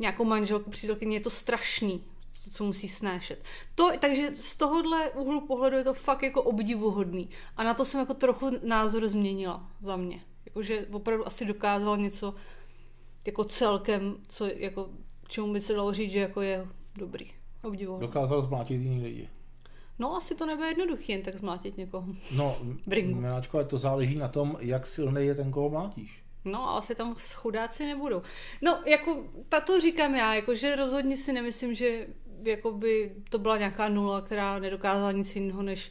nějakou 0.00 0.24
manželku, 0.24 0.70
přítelkyni 0.70 1.14
je 1.14 1.20
to 1.20 1.30
strašný, 1.30 2.04
co 2.52 2.64
musí 2.64 2.88
snášet. 2.88 3.44
To, 3.74 3.90
takže 4.00 4.30
z 4.34 4.56
tohohle 4.56 5.10
úhlu 5.10 5.46
pohledu 5.46 5.76
je 5.76 5.84
to 5.84 5.94
fakt 5.94 6.22
jako 6.22 6.42
obdivuhodný. 6.42 7.30
A 7.56 7.62
na 7.62 7.74
to 7.74 7.84
jsem 7.84 8.00
jako 8.00 8.14
trochu 8.14 8.50
názor 8.66 9.08
změnila 9.08 9.70
za 9.80 9.96
mě. 9.96 10.20
Jakože 10.46 10.86
opravdu 10.92 11.26
asi 11.26 11.44
dokázal 11.44 11.96
něco 11.96 12.34
jako 13.26 13.44
celkem, 13.44 14.16
co 14.28 14.46
jako, 14.46 14.88
čemu 15.28 15.52
by 15.52 15.60
se 15.60 15.74
dalo 15.74 15.92
říct, 15.92 16.12
že 16.12 16.18
jako 16.20 16.42
je 16.42 16.66
dobrý. 16.94 17.30
Obdivuhodný. 17.62 18.06
Dokázal 18.06 18.42
zmlátit 18.42 18.80
jiný 18.80 19.02
lidi. 19.02 19.28
No, 19.98 20.16
asi 20.16 20.34
to 20.34 20.46
nebude 20.46 20.68
jednoduché 20.68 21.12
jen 21.12 21.22
tak 21.22 21.36
zmlátit 21.36 21.76
někoho. 21.76 22.06
No, 22.36 22.56
Miláčko, 23.02 23.56
ale 23.56 23.66
to 23.66 23.78
záleží 23.78 24.18
na 24.18 24.28
tom, 24.28 24.56
jak 24.60 24.86
silný 24.86 25.26
je 25.26 25.34
ten, 25.34 25.50
koho 25.50 25.70
mlátíš. 25.70 26.24
No, 26.44 26.76
asi 26.76 26.94
tam 26.94 27.14
chudáci 27.34 27.86
nebudou. 27.86 28.22
No, 28.62 28.82
jako, 28.86 29.24
to 29.66 29.80
říkám 29.80 30.14
já, 30.14 30.34
jako, 30.34 30.54
že 30.54 30.76
rozhodně 30.76 31.16
si 31.16 31.32
nemyslím, 31.32 31.74
že 31.74 32.06
jako 32.42 32.72
by 32.72 33.12
to 33.30 33.38
byla 33.38 33.58
nějaká 33.58 33.88
nula, 33.88 34.20
která 34.20 34.58
nedokázala 34.58 35.12
nic 35.12 35.36
jiného, 35.36 35.62
než, 35.62 35.90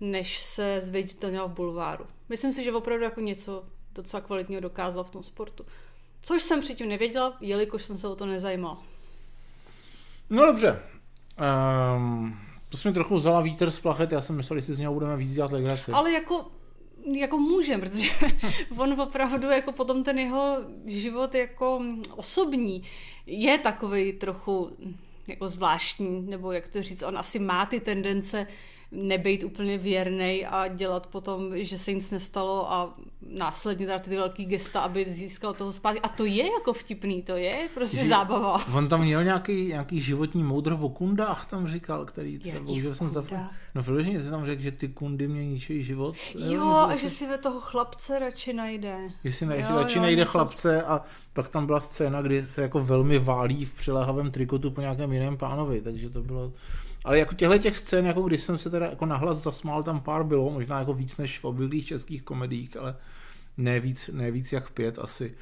než 0.00 0.38
se 0.38 0.80
zviditelnila 0.80 1.46
v 1.46 1.52
bulváru. 1.52 2.06
Myslím 2.28 2.52
si, 2.52 2.64
že 2.64 2.72
opravdu 2.72 3.04
jako 3.04 3.20
něco 3.20 3.64
docela 3.94 4.20
kvalitního 4.20 4.60
dokázala 4.60 5.04
v 5.04 5.10
tom 5.10 5.22
sportu. 5.22 5.66
Což 6.20 6.42
jsem 6.42 6.60
předtím 6.60 6.88
nevěděla, 6.88 7.36
jelikož 7.40 7.84
jsem 7.84 7.98
se 7.98 8.08
o 8.08 8.16
to 8.16 8.26
nezajímala. 8.26 8.82
No 10.30 10.46
dobře. 10.46 10.82
Um, 11.96 12.38
to 12.68 12.76
jsme 12.76 12.92
trochu 12.92 13.16
vzala 13.16 13.40
vítr 13.40 13.70
z 13.70 13.80
plachet, 13.80 14.12
já 14.12 14.20
jsem 14.20 14.36
myslel, 14.36 14.60
že 14.60 14.66
si 14.66 14.74
z 14.74 14.78
něho 14.78 14.94
budeme 14.94 15.16
víc 15.16 15.34
dělat 15.34 15.52
legraci. 15.52 15.92
Ale 15.92 16.12
jako 16.12 16.46
jako 17.04 17.38
můžem, 17.38 17.80
protože 17.80 18.10
on 18.76 19.00
opravdu 19.00 19.50
jako 19.50 19.72
potom 19.72 20.04
ten 20.04 20.18
jeho 20.18 20.56
život 20.86 21.34
jako 21.34 21.82
osobní 22.16 22.82
je 23.26 23.58
takový 23.58 24.12
trochu 24.12 24.76
jako 25.26 25.48
zvláštní, 25.48 26.26
nebo 26.26 26.52
jak 26.52 26.68
to 26.68 26.82
říct, 26.82 27.02
on 27.02 27.18
asi 27.18 27.38
má 27.38 27.66
ty 27.66 27.80
tendence 27.80 28.46
nebejt 28.90 29.44
úplně 29.44 29.78
věrnej 29.78 30.46
a 30.50 30.68
dělat 30.68 31.06
potom, 31.06 31.56
že 31.56 31.78
se 31.78 31.92
nic 31.92 32.10
nestalo 32.10 32.72
a 32.72 32.94
následně 33.30 33.86
dát 33.86 34.02
ty 34.02 34.16
velký 34.16 34.44
gesta, 34.44 34.80
aby 34.80 35.04
získal 35.04 35.54
toho 35.54 35.72
zpátky. 35.72 36.00
A 36.00 36.08
to 36.08 36.24
je 36.24 36.52
jako 36.52 36.72
vtipný, 36.72 37.22
to 37.22 37.36
je 37.36 37.68
prostě 37.74 37.96
že, 37.96 38.08
zábava. 38.08 38.64
On 38.74 38.88
tam 38.88 39.00
měl 39.00 39.24
nějaký, 39.24 39.66
nějaký 39.66 40.00
životní 40.00 40.42
moudr 40.42 40.74
v 40.74 40.88
kundách, 40.92 41.46
tam 41.46 41.66
říkal, 41.66 42.04
který 42.04 42.40
bohužel 42.62 42.94
jsem 42.94 43.08
zapomněl. 43.08 43.46
No 43.74 43.82
vyloženě 43.82 44.22
si 44.22 44.30
tam 44.30 44.46
řekl, 44.46 44.62
že 44.62 44.72
ty 44.72 44.88
kundy 44.88 45.28
mě 45.28 45.46
ničí 45.46 45.84
život. 45.84 46.16
Jo, 46.34 46.66
a 46.66 46.96
že 46.96 47.10
si 47.10 47.26
ve 47.26 47.38
toho 47.38 47.60
chlapce 47.60 48.18
radši 48.18 48.52
najde. 48.52 48.98
Že 49.24 49.32
si 49.32 49.46
najde, 49.46 49.66
jo, 49.70 49.76
radši 49.76 49.98
jo, 49.98 50.02
najde 50.02 50.24
chlapce 50.24 50.82
a 50.82 51.02
pak 51.32 51.48
tam 51.48 51.66
byla 51.66 51.80
scéna, 51.80 52.22
kdy 52.22 52.42
se 52.42 52.62
jako 52.62 52.80
velmi 52.80 53.18
válí 53.18 53.64
v 53.64 53.74
přilehavém 53.74 54.30
trikotu 54.30 54.70
po 54.70 54.80
nějakém 54.80 55.12
jiném 55.12 55.36
pánovi, 55.36 55.80
takže 55.80 56.10
to 56.10 56.22
bylo... 56.22 56.52
Ale 57.04 57.18
jako 57.18 57.34
těchto 57.34 57.58
těch 57.58 57.78
scén, 57.78 58.06
jako 58.06 58.22
když 58.22 58.42
jsem 58.42 58.58
se 58.58 58.70
teda 58.70 58.86
jako 58.86 59.06
nahlas 59.06 59.42
zasmál, 59.42 59.82
tam 59.82 60.00
pár 60.00 60.24
bylo, 60.24 60.50
možná 60.50 60.78
jako 60.78 60.94
víc 60.94 61.16
než 61.16 61.38
v 61.38 61.44
obvyklých 61.44 61.86
českých 61.86 62.22
komediích, 62.22 62.76
ale 62.76 62.96
ne 63.56 63.80
víc, 63.80 64.10
ne 64.12 64.30
víc 64.30 64.52
jak 64.52 64.70
pět 64.70 64.98
asi. 64.98 65.34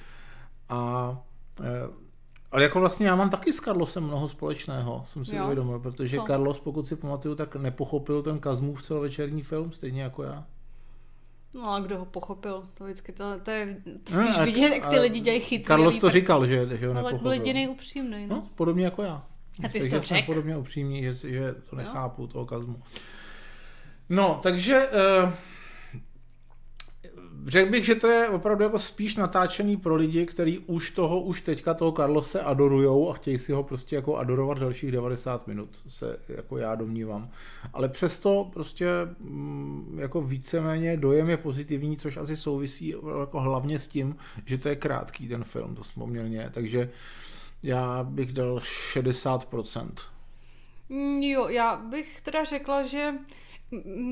A 0.69 1.13
e, 1.61 2.07
ale 2.53 2.63
jako 2.63 2.81
vlastně 2.81 3.07
já 3.07 3.17
mám 3.17 3.31
taky 3.31 3.53
s 3.53 3.57
Carlosem 3.57 4.05
mnoho 4.05 4.29
společného, 4.29 5.05
jsem 5.07 5.25
si 5.25 5.41
uvědomil, 5.41 5.79
protože 5.79 6.17
Co? 6.17 6.25
Carlos, 6.27 6.61
pokud 6.61 6.87
si 6.87 6.97
pamatuju, 6.97 7.35
tak 7.35 7.57
nepochopil 7.57 8.23
ten 8.23 8.39
Kazmův 8.39 8.83
celovečerní 8.83 9.43
film, 9.43 9.73
stejně 9.73 10.03
jako 10.03 10.23
já. 10.23 10.47
No 11.55 11.75
a 11.75 11.81
kdo 11.81 11.99
ho 11.99 12.05
pochopil? 12.05 12.63
To 12.75 12.85
vždycky 12.85 13.13
to, 13.13 13.25
to 13.43 13.51
je 13.51 13.83
spíš 14.09 14.37
no, 14.39 14.45
vidět, 14.45 14.69
jak 14.69 14.87
ty 14.87 14.99
lidi 14.99 15.21
dělají 15.21 15.41
chytrý. 15.41 15.67
Carlos 15.67 15.99
to 15.99 16.11
říkal, 16.11 16.47
že, 16.47 16.77
že 16.77 16.89
ho 16.89 16.95
nepochopil. 16.95 17.09
Ale 17.09 17.19
byl 17.19 17.33
jediný 17.33 17.69
upřímný. 17.69 18.27
No. 18.27 18.37
no, 18.37 18.49
podobně 18.55 18.85
jako 18.85 19.03
já. 19.03 19.27
A 19.65 19.69
ty 19.69 19.81
jsi 19.81 19.91
to 19.91 20.01
řekl. 20.01 20.27
podobně 20.27 20.57
upřímný, 20.57 21.03
že, 21.03 21.15
že 21.15 21.55
to 21.71 21.77
nechápu, 21.77 22.23
no. 22.23 22.29
toho 22.29 22.47
Kazmu. 22.47 22.83
No, 24.09 24.41
takže... 24.43 24.89
Uh, 25.25 25.33
Řekl 27.47 27.71
bych, 27.71 27.85
že 27.85 27.95
to 27.95 28.07
je 28.07 28.29
opravdu 28.29 28.65
jako 28.65 28.79
spíš 28.79 29.17
natáčený 29.17 29.77
pro 29.77 29.95
lidi, 29.95 30.27
kteří 30.27 30.59
už 30.59 30.91
toho, 30.91 31.21
už 31.21 31.41
teďka 31.41 31.75
toho 31.75 31.93
Carlose 31.93 32.41
adorujou 32.41 33.11
a 33.11 33.15
chtějí 33.15 33.39
si 33.39 33.53
ho 33.53 33.63
prostě 33.63 33.97
jako 33.97 34.17
adorovat 34.17 34.59
dalších 34.59 34.93
90 34.93 35.47
minut, 35.47 35.69
se 35.89 36.19
jako 36.29 36.59
já 36.59 36.75
domnívám. 36.75 37.29
Ale 37.73 37.89
přesto 37.89 38.51
prostě 38.53 38.87
mm, 39.21 39.99
jako 40.01 40.23
víceméně 40.23 40.97
dojem 40.97 41.31
je 41.31 41.37
pozitivní, 41.37 41.97
což 41.97 42.17
asi 42.17 42.37
souvisí 42.37 42.95
jako 43.21 43.41
hlavně 43.41 43.79
s 43.79 43.89
tím, 43.89 44.17
že 44.45 44.59
to 44.59 44.69
je 44.69 44.77
krátký 44.77 45.29
ten 45.29 45.45
film, 45.45 45.75
to 45.75 45.83
poměrně, 45.95 46.51
takže 46.55 46.91
já 47.63 48.03
bych 48.03 48.33
dal 48.33 48.59
60%. 48.59 49.93
Jo, 51.21 51.49
já 51.49 51.77
bych 51.77 52.21
teda 52.21 52.45
řekla, 52.45 52.83
že 52.83 53.15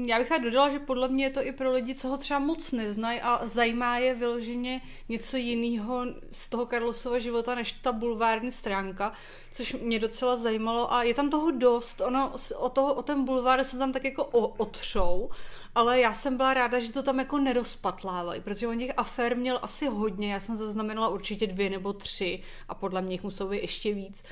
já 0.07 0.19
bych 0.19 0.29
tady 0.29 0.45
dodala, 0.45 0.71
že 0.71 0.79
podle 0.79 1.09
mě 1.09 1.25
je 1.25 1.31
to 1.31 1.43
i 1.43 1.53
pro 1.53 1.73
lidi, 1.73 1.95
co 1.95 2.09
ho 2.09 2.17
třeba 2.17 2.39
moc 2.39 2.73
neznají 2.73 3.21
a 3.21 3.47
zajímá 3.47 3.99
je 3.99 4.15
vyloženě 4.15 4.81
něco 5.09 5.37
jiného 5.37 6.05
z 6.33 6.49
toho 6.49 6.67
Karlosova 6.67 7.19
života, 7.19 7.55
než 7.55 7.73
ta 7.73 7.93
bulvární 7.93 8.51
stránka, 8.51 9.13
což 9.53 9.73
mě 9.73 9.99
docela 9.99 10.37
zajímalo 10.37 10.93
a 10.93 11.03
je 11.03 11.15
tam 11.15 11.31
toho 11.31 11.51
dost, 11.51 12.01
ono 12.01 12.33
o, 12.57 12.69
toho, 12.69 12.95
o 12.95 13.03
ten 13.03 13.25
bulvár 13.25 13.65
se 13.65 13.79
tam 13.79 13.93
tak 13.93 14.05
jako 14.05 14.25
otřou, 14.57 15.31
ale 15.75 16.01
já 16.01 16.15
jsem 16.15 16.37
byla 16.37 16.55
ráda, 16.55 16.81
že 16.81 16.93
to 16.93 17.03
tam 17.03 17.19
jako 17.19 17.39
nerozpatlávají, 17.39 18.41
protože 18.41 18.69
on 18.69 18.79
těch 18.79 18.93
afér 18.97 19.37
měl 19.37 19.59
asi 19.63 19.87
hodně, 19.87 20.33
já 20.33 20.41
jsem 20.41 20.57
zaznamenala 20.57 21.09
určitě 21.09 21.47
dvě 21.47 21.71
nebo 21.71 21.93
tři 21.93 22.43
a 22.69 22.75
podle 22.75 23.03
mě 23.03 23.15
jich 23.15 23.23
muselo 23.23 23.51
být 23.51 23.63
ještě 23.63 23.95
víc. 23.95 24.25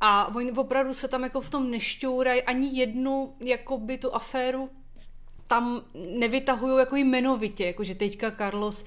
A 0.00 0.34
oni 0.34 0.52
opravdu 0.52 0.94
se 0.94 1.08
tam 1.08 1.22
jako 1.22 1.40
v 1.40 1.50
tom 1.50 1.70
nešťourají 1.70 2.42
ani 2.42 2.78
jednu 2.78 3.34
jakoby 3.40 3.98
tu 3.98 4.14
aféru 4.14 4.70
tam 5.46 5.82
nevytahují 6.18 6.78
jako 6.78 6.96
jmenovitě, 6.96 7.66
jako 7.66 7.84
že 7.84 7.94
teďka 7.94 8.30
Carlos 8.30 8.84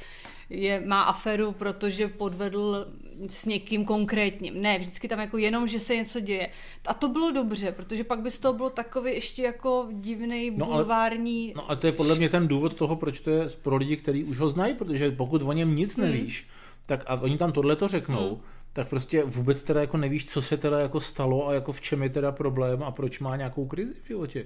je, 0.54 0.84
má 0.86 1.02
aféru, 1.02 1.52
protože 1.52 2.08
podvedl 2.08 2.88
s 3.30 3.46
někým 3.46 3.86
konkrétním. 3.86 4.62
Ne, 4.62 4.80
vždycky 4.80 5.08
tam 5.08 5.20
jako 5.20 5.38
jenom, 5.38 5.68
že 5.68 5.80
se 5.80 5.96
něco 5.96 6.20
děje. 6.20 6.50
A 6.88 6.94
to 6.94 7.08
bylo 7.08 7.32
dobře, 7.32 7.72
protože 7.72 8.04
pak 8.04 8.20
by 8.20 8.32
z 8.32 8.40
toho 8.40 8.54
bylo 8.54 8.70
takový 8.70 9.14
ještě 9.14 9.44
jako 9.44 9.88
divný 9.92 10.52
no, 10.52 10.66
bulvární... 10.66 11.54
Ale, 11.56 11.64
no 11.66 11.72
a 11.72 11.76
to 11.76 11.88
je 11.88 11.94
podle 11.94 12.16
mě 12.16 12.30
ten 12.30 12.48
důvod 12.48 12.74
toho, 12.74 12.96
proč 12.96 13.20
to 13.20 13.30
je 13.30 13.48
pro 13.62 13.76
lidi, 13.76 13.98
kteří 13.98 14.24
už 14.24 14.40
ho 14.40 14.50
znají, 14.50 14.74
protože 14.74 15.12
pokud 15.12 15.42
o 15.42 15.54
něm 15.54 15.76
nic 15.76 15.98
hmm. 15.98 16.06
nevíš, 16.06 16.48
tak 16.86 17.04
a 17.08 17.14
oni 17.22 17.38
tam 17.38 17.52
tohle 17.52 17.76
to 17.76 17.88
řeknou, 17.88 18.30
hmm 18.30 18.42
tak 18.74 18.88
prostě 18.88 19.24
vůbec 19.24 19.64
teda 19.64 19.82
jako 19.82 19.98
nevíš, 19.98 20.26
co 20.26 20.42
se 20.42 20.58
teda 20.58 20.80
jako 20.80 21.02
stalo 21.02 21.48
a 21.48 21.54
jako 21.54 21.72
v 21.72 21.82
čem 21.82 22.04
je 22.04 22.10
teda 22.10 22.32
problém 22.32 22.84
a 22.84 22.92
proč 22.92 23.20
má 23.20 23.36
nějakou 23.36 23.66
krizi 23.66 23.94
v 24.04 24.08
životě. 24.08 24.46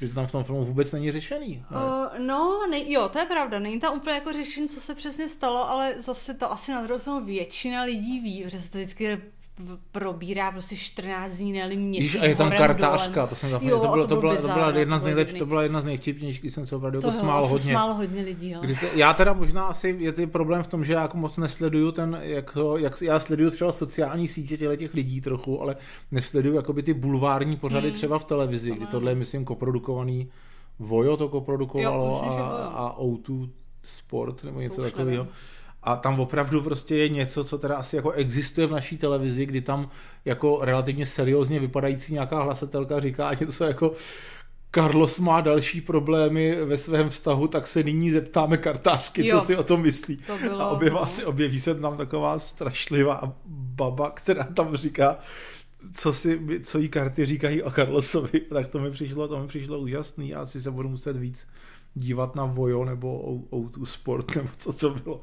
Že 0.00 0.08
to 0.08 0.14
tam 0.14 0.26
v 0.26 0.32
tom 0.32 0.44
filmu 0.44 0.64
vůbec 0.64 0.92
není 0.92 1.12
řešený. 1.12 1.64
Uh, 1.70 2.18
no, 2.18 2.66
ne, 2.70 2.92
jo, 2.92 3.08
to 3.08 3.18
je 3.18 3.24
pravda. 3.24 3.58
Není 3.58 3.80
tam 3.80 3.96
úplně 3.96 4.14
jako 4.14 4.32
řešení, 4.32 4.68
co 4.68 4.80
se 4.80 4.94
přesně 4.94 5.28
stalo, 5.28 5.70
ale 5.70 5.94
zase 5.98 6.34
to 6.34 6.52
asi 6.52 6.72
na 6.72 6.82
druhou 6.82 7.24
většina 7.24 7.82
lidí 7.82 8.20
ví, 8.20 8.44
že 8.46 8.60
se 8.60 8.70
to 8.70 8.78
vždycky 8.78 9.20
probírá 9.92 10.50
prostě 10.50 10.76
14 10.76 11.32
dní, 11.32 11.52
ne 11.52 11.68
měsíc. 11.68 12.12
Víš, 12.12 12.22
a 12.22 12.24
je 12.24 12.34
tam 12.34 12.50
kartářka, 12.50 13.26
to 13.26 13.34
jsem 13.34 13.50
zapomněl. 13.50 13.80
To, 13.80 13.88
bylo, 13.88 14.06
to, 14.06 14.16
byla, 14.16 14.36
to, 14.36 14.48
byla 14.48 14.70
jedna 14.70 14.98
z 14.98 15.02
nejlepší, 15.02 15.34
to 15.34 15.46
byla 15.46 15.62
jedna 15.62 15.80
z 15.80 15.84
nejvtipnějších, 15.84 16.40
když 16.40 16.54
jsem 16.54 16.66
se 16.66 16.76
opravdu 16.76 17.00
to 17.00 17.06
jako 17.06 17.18
smál 17.18 17.46
hodně. 17.46 17.72
smál 17.72 17.94
hodně 17.94 18.22
lidí, 18.22 18.50
jo. 18.50 18.60
Kdy 18.60 18.74
to, 18.74 18.86
já 18.94 19.14
teda 19.14 19.32
možná 19.32 19.66
asi 19.66 19.96
je 19.98 20.12
ty 20.12 20.26
problém 20.26 20.62
v 20.62 20.66
tom, 20.66 20.84
že 20.84 20.92
já 20.92 21.02
jako 21.02 21.16
moc 21.16 21.36
nesleduju 21.36 21.92
ten, 21.92 22.18
jak, 22.22 22.58
jak 22.76 23.02
já 23.02 23.20
sleduju 23.20 23.50
třeba 23.50 23.72
sociální 23.72 24.28
sítě 24.28 24.56
těle 24.56 24.76
těch 24.76 24.94
lidí 24.94 25.20
trochu, 25.20 25.62
ale 25.62 25.76
nesleduju 26.10 26.54
jakoby 26.54 26.82
ty 26.82 26.94
bulvární 26.94 27.56
pořady 27.56 27.88
hmm. 27.88 27.94
třeba 27.94 28.18
v 28.18 28.24
televizi, 28.24 28.70
kdy 28.70 28.86
tohle 28.86 29.10
je 29.10 29.14
myslím 29.14 29.44
koprodukovaný 29.44 30.28
Vojo 30.78 31.16
to 31.16 31.28
koprodukovalo 31.28 32.06
jo, 32.06 32.32
a, 32.32 32.66
a 32.66 32.98
O2 32.98 33.50
Sport 33.82 34.44
nebo 34.44 34.60
něco 34.60 34.82
takového. 34.82 35.26
A 35.86 35.96
tam 35.96 36.20
opravdu 36.20 36.62
prostě 36.62 36.96
je 36.96 37.08
něco, 37.08 37.44
co 37.44 37.58
teda 37.58 37.76
asi 37.76 37.96
jako 37.96 38.12
existuje 38.12 38.66
v 38.66 38.72
naší 38.72 38.98
televizi, 38.98 39.46
kdy 39.46 39.60
tam 39.60 39.90
jako 40.24 40.58
relativně 40.62 41.06
seriózně 41.06 41.60
vypadající 41.60 42.12
nějaká 42.12 42.42
hlasatelka 42.42 43.00
říká 43.00 43.34
něco 43.40 43.64
jako 43.64 43.92
Carlos 44.74 45.18
má 45.18 45.40
další 45.40 45.80
problémy 45.80 46.64
ve 46.64 46.76
svém 46.76 47.08
vztahu, 47.08 47.48
tak 47.48 47.66
se 47.66 47.82
nyní 47.82 48.10
zeptáme 48.10 48.56
kartářky, 48.56 49.26
jo, 49.26 49.40
co 49.40 49.46
si 49.46 49.56
o 49.56 49.62
tom 49.62 49.82
myslí. 49.82 50.16
To 50.16 50.38
bylo, 50.38 50.60
a 50.60 50.68
objeví, 50.68 50.96
no. 50.96 51.06
se, 51.06 51.26
objeví 51.26 51.60
se 51.60 51.74
tam 51.74 51.96
taková 51.96 52.38
strašlivá 52.38 53.36
baba, 53.46 54.10
která 54.10 54.44
tam 54.44 54.76
říká, 54.76 55.18
co, 55.94 56.12
si, 56.12 56.40
co 56.62 56.78
jí 56.78 56.88
karty 56.88 57.26
říkají 57.26 57.62
o 57.62 57.70
Carlosovi, 57.70 58.40
tak 58.52 58.66
to 58.66 58.78
mi 58.78 58.90
přišlo, 58.90 59.28
to 59.28 59.40
mi 59.40 59.46
přišlo 59.46 59.78
úžasný. 59.78 60.28
Já 60.28 60.46
si 60.46 60.62
se 60.62 60.70
budu 60.70 60.88
muset 60.88 61.16
víc 61.16 61.46
dívat 61.94 62.34
na 62.34 62.44
Vojo 62.44 62.84
nebo 62.84 63.20
o, 63.20 63.58
o 63.58 63.68
tu 63.68 63.86
sport, 63.86 64.36
nebo 64.36 64.48
co 64.56 64.72
to 64.72 64.90
bylo. 64.90 65.22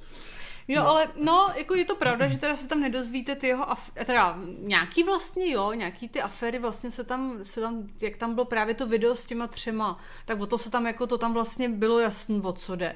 Jo, 0.67 0.83
no. 0.83 0.89
ale 0.89 1.07
no, 1.21 1.49
jako 1.57 1.75
je 1.75 1.85
to 1.85 1.95
pravda, 1.95 2.27
že 2.27 2.37
teda 2.37 2.57
se 2.57 2.67
tam 2.67 2.79
nedozvíte 2.79 3.35
ty 3.35 3.47
jeho, 3.47 3.65
af- 3.65 4.05
teda 4.05 4.39
nějaký 4.59 5.03
vlastně 5.03 5.51
jo, 5.51 5.73
nějaký 5.73 6.09
ty 6.09 6.21
aféry 6.21 6.59
vlastně 6.59 6.91
se 6.91 7.03
tam, 7.03 7.39
se 7.43 7.61
tam, 7.61 7.87
jak 8.01 8.17
tam 8.17 8.33
bylo 8.33 8.45
právě 8.45 8.73
to 8.75 8.87
video 8.87 9.15
s 9.15 9.25
těma 9.25 9.47
třema, 9.47 9.99
tak 10.25 10.39
o 10.39 10.45
to 10.45 10.57
se 10.57 10.69
tam 10.69 10.85
jako, 10.85 11.07
to 11.07 11.17
tam 11.17 11.33
vlastně 11.33 11.69
bylo 11.69 11.99
jasný, 11.99 12.41
o 12.41 12.53
co 12.53 12.75
jde. 12.75 12.95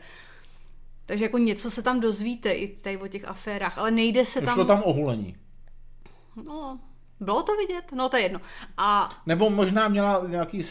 Takže 1.05 1.25
jako 1.25 1.37
něco 1.37 1.71
se 1.71 1.81
tam 1.81 1.99
dozvíte 1.99 2.51
i 2.51 2.67
tady 2.67 2.97
o 2.97 3.07
těch 3.07 3.25
aférách, 3.25 3.77
ale 3.77 3.91
nejde 3.91 4.25
se 4.25 4.41
tam... 4.41 4.53
Šlo 4.53 4.65
tam 4.65 4.83
o 4.83 4.93
hulení. 4.93 5.35
No, 6.45 6.79
bylo 7.19 7.43
to 7.43 7.55
vidět? 7.55 7.91
No, 7.91 8.09
to 8.09 8.17
je 8.17 8.23
jedno. 8.23 8.41
A... 8.77 9.17
Nebo 9.25 9.49
možná 9.49 9.87
měla 9.87 10.23
nějaký 10.27 10.63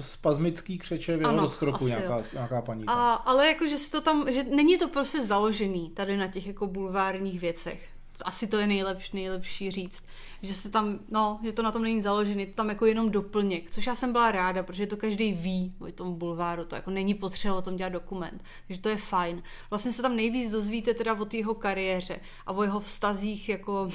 spazmický 0.00 0.78
křeče 0.78 1.16
v 1.16 1.20
jeho 1.20 1.36
rozkroku 1.36 1.86
nějaká, 1.86 2.22
nějaká 2.32 2.62
paní. 2.62 2.84
A, 2.86 3.12
ale 3.12 3.46
jako, 3.46 3.66
že 3.66 3.78
si 3.78 3.90
to 3.90 4.00
tam, 4.00 4.32
že 4.32 4.44
není 4.44 4.78
to 4.78 4.88
prostě 4.88 5.24
založený 5.24 5.90
tady 5.90 6.16
na 6.16 6.26
těch 6.26 6.46
jako 6.46 6.66
bulvárních 6.66 7.40
věcech. 7.40 7.88
Asi 8.24 8.46
to 8.46 8.56
je 8.56 8.66
nejlepší, 8.66 9.10
nejlepší 9.14 9.70
říct. 9.70 10.04
Že 10.42 10.54
se 10.54 10.70
tam, 10.70 10.98
no, 11.08 11.40
že 11.44 11.52
to 11.52 11.62
na 11.62 11.72
tom 11.72 11.82
není 11.82 12.02
založený, 12.02 12.46
to 12.46 12.54
tam 12.54 12.68
jako 12.68 12.86
jenom 12.86 13.10
doplněk. 13.10 13.70
Což 13.70 13.86
já 13.86 13.94
jsem 13.94 14.12
byla 14.12 14.30
ráda, 14.30 14.62
protože 14.62 14.86
to 14.86 14.96
každý 14.96 15.32
ví 15.32 15.74
o 15.80 15.92
tom 15.92 16.14
bulváru, 16.14 16.64
to 16.64 16.74
jako 16.74 16.90
není 16.90 17.14
potřeba 17.14 17.54
o 17.54 17.62
tom 17.62 17.76
dělat 17.76 17.92
dokument. 17.92 18.44
Takže 18.66 18.82
to 18.82 18.88
je 18.88 18.96
fajn. 18.96 19.42
Vlastně 19.70 19.92
se 19.92 20.02
tam 20.02 20.16
nejvíc 20.16 20.50
dozvíte 20.50 20.94
teda 20.94 21.14
o 21.14 21.26
jeho 21.32 21.54
kariéře 21.54 22.20
a 22.46 22.52
o 22.52 22.62
jeho 22.62 22.80
vztazích 22.80 23.48
jako 23.48 23.88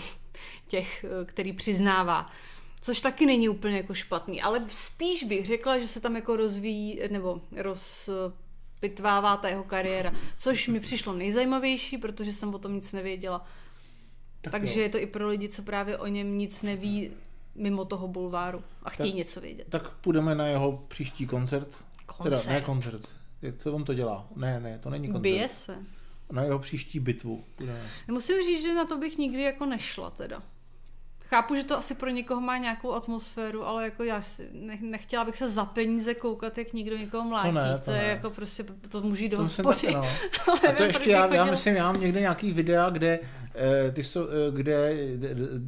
těch, 0.68 1.04
eh, 1.04 1.26
který 1.26 1.54
přiznává. 1.54 2.30
Což 2.82 3.02
taky 3.02 3.26
není 3.26 3.50
úplně 3.50 3.78
jako 3.78 3.94
špatný, 3.94 4.42
ale 4.42 4.66
spíš 4.70 5.24
bych 5.24 5.46
řekla, 5.46 5.80
že 5.80 5.88
se 5.88 6.00
tam 6.00 6.16
jako 6.16 6.36
rozvíjí, 6.36 7.00
nebo 7.12 7.42
rozpitvává 7.56 9.38
ta 9.38 9.48
jeho 9.48 9.64
kariéra, 9.64 10.12
což 10.38 10.68
mi 10.68 10.80
přišlo 10.80 11.14
nejzajímavější, 11.14 11.98
protože 11.98 12.34
jsem 12.34 12.54
o 12.54 12.60
tom 12.60 12.74
nic 12.74 12.94
nevěděla. 12.94 13.46
Tak 14.42 14.52
Takže 14.52 14.80
jo. 14.80 14.84
je 14.84 14.90
to 14.90 14.98
i 14.98 15.08
pro 15.08 15.28
lidi, 15.28 15.50
co 15.50 15.64
právě 15.64 15.98
o 15.98 16.08
něm 16.08 16.38
nic 16.38 16.62
neví 16.62 17.12
mimo 17.56 17.86
toho 17.86 18.08
bulváru 18.08 18.64
a 18.84 18.90
chtějí 18.90 19.12
tak, 19.12 19.18
něco 19.18 19.42
vědět. 19.42 19.68
Tak 19.70 19.90
půjdeme 19.90 20.36
na 20.36 20.48
jeho 20.48 20.86
příští 20.88 21.28
koncert. 21.28 21.78
koncert. 22.06 22.42
Teda 22.42 22.54
ne 22.54 22.62
koncert. 22.62 23.10
Jak 23.42 23.58
co 23.58 23.74
on 23.74 23.84
to 23.84 23.94
dělá? 23.94 24.28
Ne, 24.36 24.60
ne, 24.60 24.80
to 24.80 24.90
není 24.90 25.08
koncert. 25.08 25.22
Bije 25.22 25.50
se 25.50 25.78
na 26.32 26.44
jeho 26.44 26.60
příští 26.60 27.00
bitvu. 27.00 27.44
Musím 28.08 28.44
říct, 28.44 28.64
že 28.64 28.76
na 28.76 28.86
to 28.86 28.98
bych 28.98 29.18
nikdy 29.18 29.42
jako 29.42 29.66
nešla 29.66 30.10
teda. 30.10 30.44
Chápu, 31.30 31.56
že 31.56 31.64
to 31.64 31.78
asi 31.78 31.96
pro 31.96 32.10
někoho 32.10 32.42
má 32.42 32.58
nějakou 32.58 32.94
atmosféru, 32.94 33.68
ale 33.68 33.84
jako 33.84 34.04
já 34.04 34.22
si 34.22 34.50
nechtěla 34.82 35.26
bych 35.26 35.38
se 35.38 35.50
za 35.50 35.66
peníze 35.66 36.14
koukat, 36.14 36.58
jak 36.58 36.74
někdo 36.74 36.98
někoho 36.98 37.24
mlátí. 37.24 37.48
To, 37.48 37.54
ne, 37.54 37.78
to, 37.80 37.86
to 37.86 37.92
je 37.92 37.98
ne. 37.98 38.04
jako 38.04 38.30
prostě, 38.30 38.66
to 38.90 39.02
může 39.02 39.30
do 39.30 39.38
hospody. 39.38 39.94
no. 39.94 40.02
A 40.70 40.72
to 40.72 40.84
ještě 40.84 41.12
já, 41.12 41.34
já 41.34 41.46
myslím, 41.46 41.76
já 41.76 41.92
mám 41.92 42.02
někde 42.02 42.20
nějaký 42.20 42.52
videa, 42.52 42.90
kde, 42.90 43.20
eh, 43.56 43.92
ty 43.92 44.04
jsou, 44.04 44.28
eh, 44.28 44.52
kde 44.52 44.94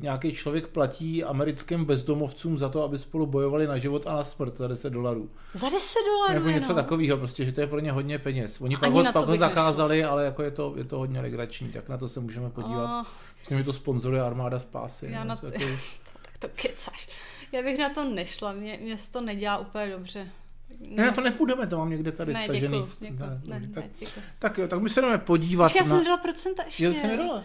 nějaký 0.01 0.33
člověk 0.33 0.67
platí 0.67 1.23
americkým 1.23 1.85
bezdomovcům 1.85 2.57
za 2.57 2.69
to, 2.69 2.83
aby 2.83 2.97
spolu 2.97 3.25
bojovali 3.25 3.67
na 3.67 3.77
život 3.77 4.07
a 4.07 4.15
na 4.15 4.23
smrt 4.23 4.57
za 4.57 4.67
10 4.67 4.89
dolarů. 4.89 5.29
Za 5.53 5.69
10 5.69 5.99
dolarů, 6.05 6.33
Nebo 6.33 6.49
něco 6.49 6.69
no. 6.69 6.75
takového, 6.75 7.17
prostě, 7.17 7.45
že 7.45 7.51
to 7.51 7.61
je 7.61 7.67
pro 7.67 7.79
ně 7.79 7.91
hodně 7.91 8.19
peněz. 8.19 8.61
Oni 8.61 8.77
pak, 8.77 8.91
ho, 8.91 9.03
pak 9.13 9.25
ho 9.27 9.37
zakázali, 9.37 9.97
nešel. 9.97 10.11
ale 10.11 10.25
jako 10.25 10.43
je 10.43 10.51
to, 10.51 10.73
je 10.77 10.83
to 10.83 10.97
hodně 10.97 11.21
legrační, 11.21 11.67
tak 11.67 11.89
na 11.89 11.97
to 11.97 12.09
se 12.09 12.19
můžeme 12.19 12.49
podívat. 12.49 12.99
Oh. 12.99 13.07
Myslím, 13.39 13.57
že 13.57 13.63
to 13.63 13.73
sponzoruje 13.73 14.21
Armáda 14.21 14.59
Spásy. 14.59 15.07
Já 15.11 15.23
na 15.23 15.35
to... 15.35 15.51
Takový... 15.51 15.79
tak 16.21 16.37
to 16.39 16.47
kecaš. 16.47 17.09
Já 17.51 17.63
bych 17.63 17.77
na 17.77 17.89
to 17.89 18.03
nešla, 18.03 18.53
mě, 18.53 18.79
mě 18.81 18.95
to 19.11 19.21
nedělá 19.21 19.57
úplně 19.57 19.89
dobře. 19.89 20.31
Ne, 20.79 21.05
na 21.05 21.11
to 21.11 21.21
nepůjdeme, 21.21 21.67
to 21.67 21.77
mám 21.77 21.89
někde 21.89 22.11
tady 22.11 22.33
ne, 22.33 22.43
stažený. 22.43 22.77
Děkuju, 22.77 22.95
děkuju. 22.99 23.29
Ne, 23.45 23.59
ne, 23.59 23.67
tak, 23.67 23.83
ne, 24.01 24.07
tak 24.39 24.57
jo, 24.57 24.67
tak 24.67 24.79
my 24.79 24.89
se 24.89 25.01
jdeme 25.01 25.17
podívat 25.17 25.75
na... 25.75 25.81
já 25.81 25.83
jsem 25.83 25.97
nedala 25.97 26.17
procenta 26.17 26.63
ještě. 26.63 26.85
Já 26.85 26.93
jsem 26.93 27.09
nedala. 27.09 27.43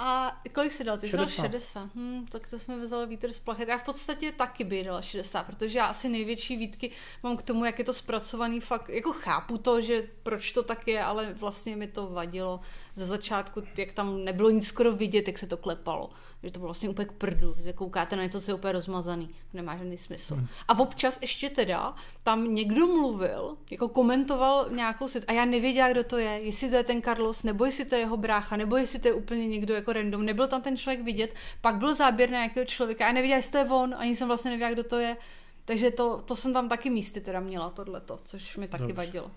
A 0.00 0.40
kolik 0.54 0.72
jsi 0.72 0.84
dal? 0.84 0.98
Ty 0.98 1.08
60. 1.08 1.26
jsi 1.26 1.42
dal 1.42 1.50
60. 1.50 1.90
Hm, 1.94 2.26
tak 2.30 2.50
to 2.50 2.58
jsme 2.58 2.78
vezali 2.78 3.06
vítr 3.06 3.32
z 3.32 3.38
plachet. 3.38 3.68
Já 3.68 3.78
v 3.78 3.84
podstatě 3.84 4.32
taky 4.32 4.64
bych 4.64 4.84
dala 4.84 5.02
60, 5.02 5.42
protože 5.42 5.78
já 5.78 5.86
asi 5.86 6.08
největší 6.08 6.56
výtky 6.56 6.90
mám 7.22 7.36
k 7.36 7.42
tomu, 7.42 7.64
jak 7.64 7.78
je 7.78 7.84
to 7.84 7.92
zpracovaný 7.92 8.60
fakt. 8.60 8.88
Jako 8.88 9.12
chápu 9.12 9.58
to, 9.58 9.80
že 9.80 10.08
proč 10.22 10.52
to 10.52 10.62
tak 10.62 10.88
je, 10.88 11.04
ale 11.04 11.34
vlastně 11.34 11.76
mi 11.76 11.86
to 11.86 12.06
vadilo 12.06 12.60
ze 12.94 13.06
začátku, 13.06 13.62
jak 13.76 13.92
tam 13.92 14.24
nebylo 14.24 14.50
nic 14.50 14.66
skoro 14.66 14.92
vidět, 14.92 15.26
jak 15.26 15.38
se 15.38 15.46
to 15.46 15.56
klepalo 15.56 16.10
že 16.42 16.50
to 16.50 16.58
bylo 16.58 16.68
vlastně 16.68 16.88
úplně 16.88 17.06
k 17.06 17.12
prdu, 17.12 17.56
že 17.58 17.72
koukáte 17.72 18.16
na 18.16 18.22
něco, 18.22 18.40
co 18.40 18.50
je 18.50 18.54
úplně 18.54 18.72
rozmazaný, 18.72 19.30
nemá 19.54 19.76
žádný 19.76 19.96
smysl. 19.96 20.34
Hmm. 20.34 20.46
A 20.68 20.78
občas 20.78 21.18
ještě 21.20 21.50
teda 21.50 21.94
tam 22.22 22.54
někdo 22.54 22.86
mluvil, 22.86 23.56
jako 23.70 23.88
komentoval 23.88 24.66
nějakou 24.70 25.08
situaci 25.08 25.26
a 25.26 25.32
já 25.32 25.44
nevěděla, 25.44 25.90
kdo 25.90 26.04
to 26.04 26.18
je, 26.18 26.30
jestli 26.30 26.70
to 26.70 26.76
je 26.76 26.84
ten 26.84 27.02
Carlos, 27.02 27.42
nebo 27.42 27.64
jestli 27.64 27.84
to 27.84 27.94
je 27.94 28.00
jeho 28.00 28.16
brácha, 28.16 28.56
nebo 28.56 28.76
jestli 28.76 28.98
to 28.98 29.08
je 29.08 29.14
úplně 29.14 29.46
někdo 29.46 29.74
jako 29.74 29.87
random, 29.92 30.24
nebyl 30.24 30.46
tam 30.48 30.62
ten 30.62 30.76
člověk 30.76 31.02
vidět, 31.02 31.34
pak 31.60 31.76
byl 31.76 31.94
záběr 31.94 32.30
na 32.30 32.38
nějakého 32.38 32.66
člověka 32.66 33.08
a 33.08 33.12
nevěděla, 33.12 33.36
jestli 33.36 33.52
to 33.52 33.58
je 33.58 33.64
on, 33.64 33.94
ani 33.98 34.16
jsem 34.16 34.28
vlastně 34.28 34.50
nevěděla, 34.50 34.70
kdo 34.70 34.84
to 34.84 34.98
je. 34.98 35.16
Takže 35.64 35.90
to, 35.90 36.22
to 36.22 36.36
jsem 36.36 36.52
tam 36.52 36.68
taky 36.68 36.90
místy 36.90 37.20
teda 37.20 37.40
měla 37.40 37.70
tohleto, 37.70 38.18
což 38.24 38.56
mi 38.56 38.68
taky 38.68 38.82
Dobře. 38.82 38.96
vadilo. 38.96 39.30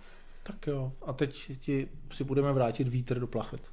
Tak 0.44 0.68
jo, 0.68 0.92
a 1.06 1.14
teď 1.14 1.52
ti 1.60 1.88
si 2.14 2.24
budeme 2.24 2.54
vrátit 2.54 2.88
vítr 2.88 3.20
do 3.20 3.28
plachet. 3.28 3.72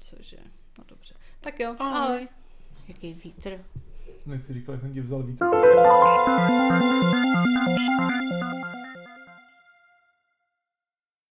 Cože, 0.00 0.36
no 0.78 0.84
dobře. 0.88 1.14
Tak 1.40 1.60
jo, 1.60 1.76
ahoj. 1.78 1.98
ahoj. 1.98 2.28
Jaký 2.88 3.14
vítr. 3.14 3.64
Nechci 4.26 4.54
říkat, 4.54 4.72
jak 4.72 4.80
jsem 4.80 4.92
ti 4.92 5.00
vzal 5.00 5.22
vítr. 5.22 5.44